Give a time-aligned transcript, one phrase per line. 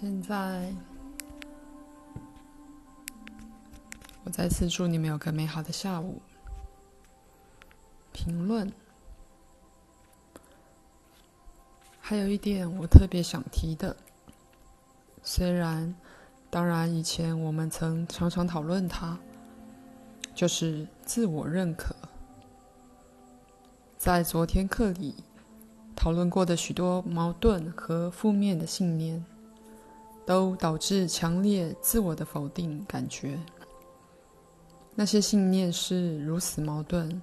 [0.00, 0.72] 现在，
[4.22, 6.22] 我再次祝你们有个美好的下午。
[8.12, 8.72] 评论。
[12.00, 13.96] 还有一点我特别想提的，
[15.24, 15.92] 虽然，
[16.48, 19.18] 当然以前我们曾常常讨论它，
[20.32, 21.96] 就是自我认可。
[23.96, 25.16] 在昨天课里
[25.96, 29.24] 讨论过的许多矛盾和负面的信念。
[30.28, 33.38] 都导致强烈自我的否定感觉。
[34.94, 37.22] 那些信念是如此矛盾，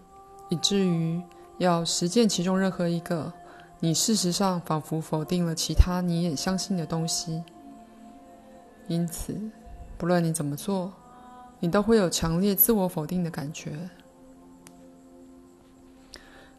[0.50, 1.22] 以至于
[1.59, 3.31] 要实践其中任何一个，
[3.80, 7.44] 你事实上仿佛否定了其他你也相信的东西。
[8.88, 9.40] 因此，
[10.00, 10.92] 不论你怎么做，
[11.59, 13.88] 你都会有强烈自我否定的感觉。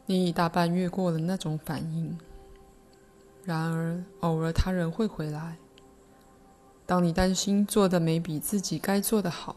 [0.05, 2.17] 你已大半越过了那种反应，
[3.43, 5.57] 然而偶尔他人会回来。
[6.87, 9.57] 当你担心做的没比自己该做的好，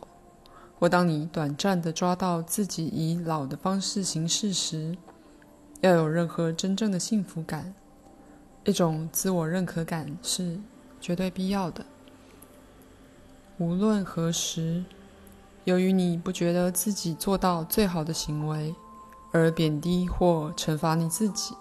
[0.79, 4.97] 或当你短暂的抓到自己以老的方式行事时，
[5.81, 7.73] 要有任何真正的幸福感，
[8.65, 10.59] 一种自我认可感是
[10.99, 11.85] 绝对必要的。
[13.59, 14.83] 无论何时，
[15.65, 18.73] 由于你不觉得自己做到最好的行为
[19.31, 21.53] 而贬低或惩罚你自己，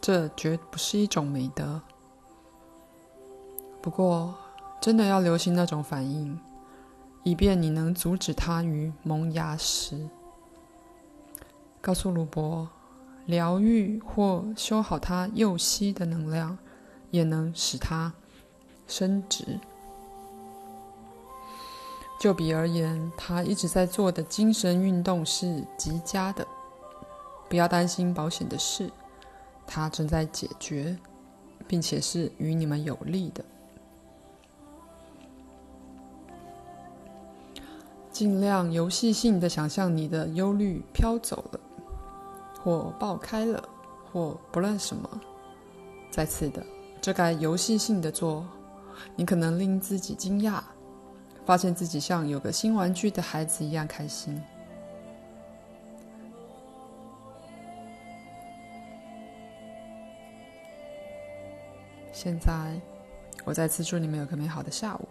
[0.00, 1.82] 这绝不是一种美德。
[3.82, 4.34] 不过，
[4.80, 6.38] 真的要留心那种反应，
[7.22, 10.08] 以便你能阻止它于萌芽时。
[11.80, 12.68] 告诉鲁伯，
[13.26, 16.56] 疗愈或修好他右膝的能量，
[17.10, 18.12] 也能使他
[18.86, 19.58] 伸直。
[22.20, 26.46] 就比而言，他一直在做的精神运动是极佳的。
[27.50, 28.90] 不要担心保险的事，
[29.66, 30.96] 他正在解决，
[31.68, 33.44] 并且是与你们有利的。
[38.14, 41.60] 尽量游戏性的想象你的忧虑飘走了，
[42.62, 43.68] 或爆开了，
[44.12, 45.20] 或不论什么。
[46.12, 46.64] 再次的，
[47.00, 48.46] 这该游戏性的做，
[49.16, 50.60] 你可能令自己惊讶，
[51.44, 54.40] 发现自己像有个新玩具的孩子一样开心。
[62.12, 62.80] 现在，
[63.44, 65.08] 我再次祝你们有个美好的下午。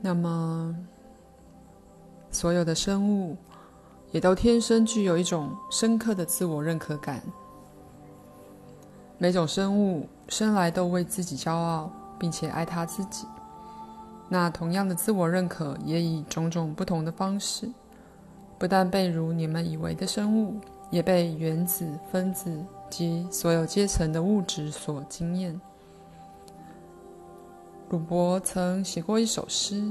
[0.00, 0.76] 那么，
[2.30, 3.36] 所有的生物
[4.12, 7.20] 也都天生具有一种深刻的自我认可感。
[9.18, 13.26] 每种生物生来都为自己骄傲，并且爱他自己。
[14.28, 17.68] 那同样的自我认可也以种种不同的方式，
[18.56, 20.60] 不但被如你们以为的生物，
[20.90, 25.60] 也被原子、分子及所有阶层的物质所惊艳。
[27.90, 29.82] 鲁伯曾写过一首诗，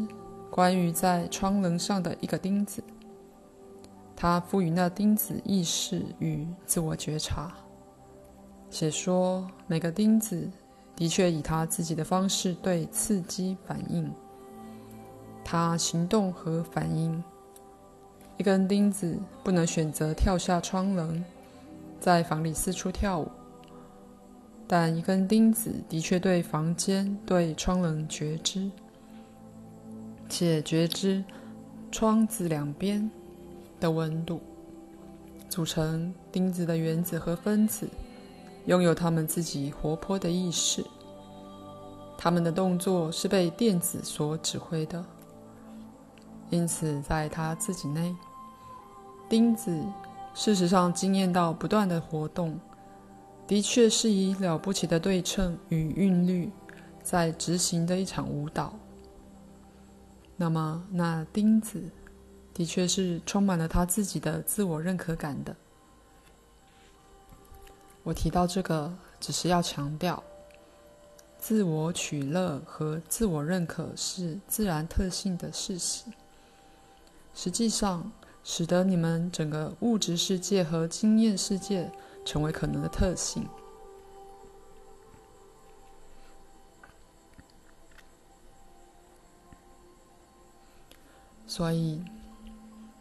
[0.52, 2.84] 关于在窗棱上的一个钉子。
[4.16, 7.52] 他赋予那钉子意识与自我觉察，
[8.69, 10.47] 写说每个钉子
[10.96, 14.12] 的确以他自己的方式对刺激反应。
[15.44, 17.24] 他行动和反应。
[18.38, 21.25] 一根钉子不能选择跳下窗棱，
[22.00, 23.28] 在房里四处跳舞。
[24.67, 28.69] 但一根钉子的确对房间、对窗棱觉知，
[30.28, 31.23] 且觉知
[31.89, 33.09] 窗子两边
[33.79, 34.41] 的温度。
[35.47, 37.88] 组成钉子的原子和分子
[38.66, 40.84] 拥有他们自己活泼的意识，
[42.17, 45.03] 他们的动作是被电子所指挥的。
[46.49, 48.13] 因此，在他自己内，
[49.29, 49.81] 钉子
[50.34, 52.59] 事实上经验到不断的活动。
[53.47, 56.52] 的确是以了不起的对称与韵律，
[57.02, 58.78] 在执行的一场舞蹈。
[60.35, 61.81] 那么，那钉子
[62.53, 65.55] 的确是充满了他自己的自我认可感的。
[68.03, 70.22] 我提到这个，只是要强调，
[71.40, 76.03] 自我取乐和自我认可是自然特性的事实。
[77.34, 78.11] 实际上，
[78.44, 81.90] 使得你们整个物质世界和经验世界。
[82.28, 83.47] 成为可能的特性。
[91.46, 92.03] 所以，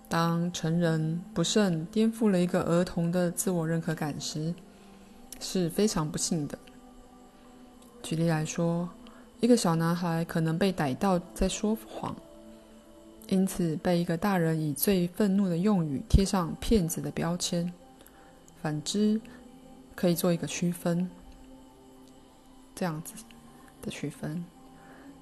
[0.09, 4.55] 当成人不慎颠覆了一个儿童的自我认可感时，
[5.41, 6.57] 是非常不幸的。
[8.05, 8.89] 举例来说，
[9.41, 12.15] 一个小男孩可能被逮到在说谎，
[13.29, 17.71] 因此被一个大人以最愤怒的用语贴上“骗子”的标签。
[18.67, 19.21] 反之，
[19.95, 21.09] 可以做一个区分。
[22.75, 23.15] 这样子
[23.81, 24.45] 的区分。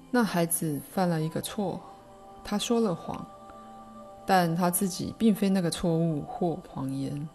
[0.09, 1.79] 那孩子犯了一个错，
[2.43, 3.23] 他说了谎，
[4.25, 7.29] 但他自己并非那个错误或谎言，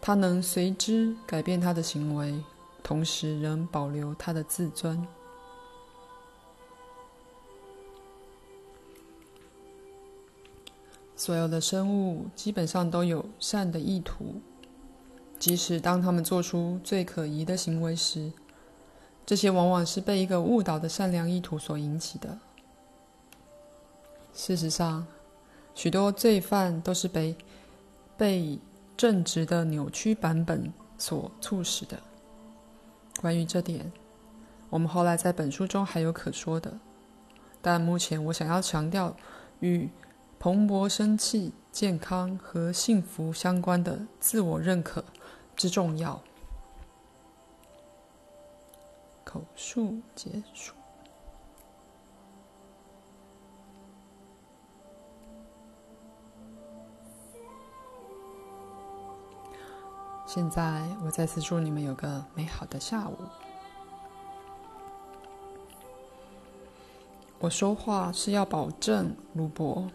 [0.00, 2.40] 他能随之改变他的行为，
[2.84, 5.04] 同时仍保留他的自尊。
[11.16, 14.40] 所有的生物基本上都有善的意图，
[15.38, 18.32] 即使当他们做出最可疑的行为时，
[19.24, 22.38] 这些往往是被一个误导的善良意图所引起的。
[24.34, 25.06] 事实上，
[25.74, 27.36] 许多罪犯都是被
[28.16, 28.58] 被
[28.96, 31.98] 正直的扭曲版本所促使的。
[33.20, 33.92] 关于这点，
[34.70, 36.78] 我们后来在本书中还有可说的，
[37.62, 39.16] 但目前我想要强调
[39.60, 39.88] 与。
[40.40, 45.04] 蓬勃生气、健康和幸福相关的自我认可
[45.58, 46.18] 之重要。
[49.24, 50.72] 口述结束。
[60.24, 63.16] 现在，我再次祝你们有个美好的下午。
[67.40, 69.88] 我说话是要保证鲁博。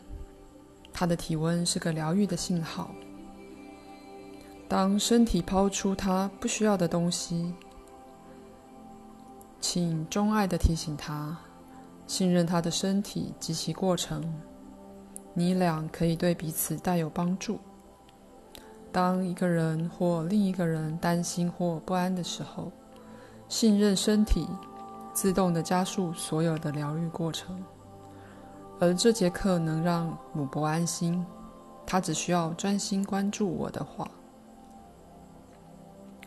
[0.92, 2.92] 他的体温是个疗愈的信号。
[4.68, 7.54] 当身体抛出他不需要的东西，
[9.62, 11.38] 请钟爱的提醒他，
[12.08, 14.24] 信任他的身体及其过程。
[15.36, 17.60] 你俩可以对彼此带有帮助。
[18.92, 22.72] 当一个人或另一个人担心或不安的时候，
[23.48, 24.48] 信任身体，
[25.14, 27.64] 自动的加速所有的疗愈过程。
[28.80, 31.26] 而这节课能让鲁伯安心，
[31.86, 34.08] 他只需要专心关注我的话。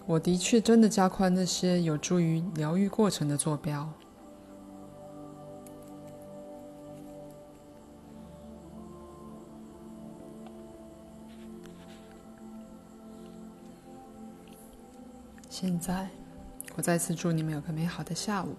[0.06, 3.88] 我的确真的加宽那些有助于疗愈过程的坐标。
[15.50, 16.08] 现在，
[16.76, 18.54] 我再次祝你们有个美好的下午。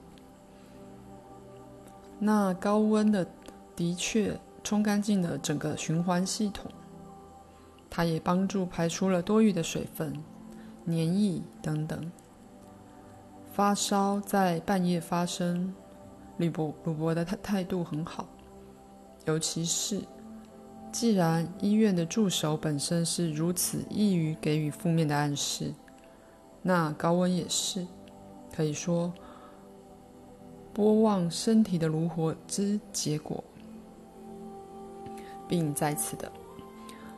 [2.20, 3.26] 那高温的。
[3.76, 6.66] 的确，冲干净了整个循环系统。
[7.92, 10.12] 它也帮助排出了多余的水分、
[10.88, 12.12] 黏液等等。
[13.52, 15.74] 发烧在半夜发生，
[16.38, 18.26] 鲁伯鲁伯的态态度很好，
[19.26, 20.02] 尤其是
[20.92, 25.74] 既然医院的助手本身是如此易于给予负面的暗示，
[26.62, 27.86] 那高温也是，
[28.56, 29.14] 可以说
[30.74, 33.44] 波旺身体的炉火之结果。
[35.50, 36.30] 并再次的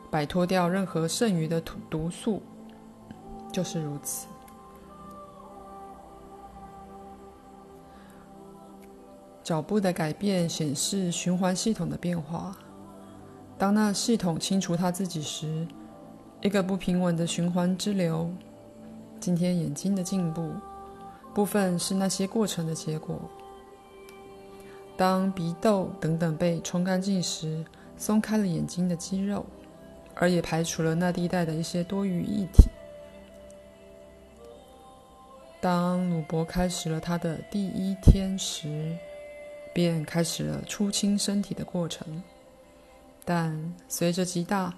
[0.08, 2.40] 摆脱掉任何剩余的毒毒素，
[3.52, 4.26] 就是如此。
[9.42, 12.56] 脚步的改变显示循环系统的变化。
[13.58, 15.66] 当那系统清除它自己时，
[16.40, 18.30] 一个不平稳的循环之流。
[19.18, 20.52] 今天眼睛的进步
[21.34, 23.20] 部分是那些过程的结果。
[24.96, 27.64] 当鼻窦等等被冲干净时。
[27.96, 29.44] 松开了眼睛的肌肉，
[30.14, 32.70] 而也排除了那地带的一些多余液体。
[35.60, 38.96] 当鲁伯开始了他的第一天时，
[39.74, 42.22] 便开始了出清身体的过程。
[43.26, 44.74] 但随着极大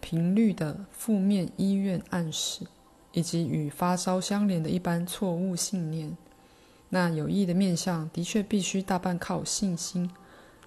[0.00, 2.66] 频率的负面医院暗示，
[3.12, 6.14] 以及与发烧相连的一般错误信念，
[6.90, 10.10] 那有益的面相的确必须大半靠信心。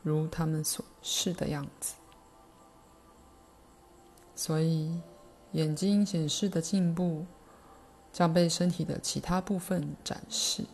[0.01, 1.95] 如他们所示的样子，
[4.33, 4.99] 所以
[5.51, 7.25] 眼睛显示的进步
[8.19, 10.65] 将被身体的其他部分展示。